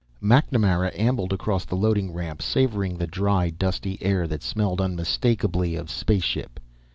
_MacNamara 0.27 0.97
ambled 0.97 1.31
across 1.31 1.63
the 1.63 1.75
loading 1.75 2.11
ramp, 2.11 2.41
savoring 2.41 2.97
the 2.97 3.05
dry, 3.05 3.51
dusty 3.51 3.99
air 4.01 4.25
that 4.27 4.41
smelled 4.41 4.81
unmistakable 4.81 5.77
of 5.77 5.91
spaceship. 5.91 6.59